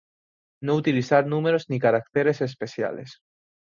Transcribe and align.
no 0.63 0.73
utilizar 0.73 1.27
números 1.27 1.69
ni 1.69 1.77
caracteres 1.79 2.41
especiales 2.41 3.19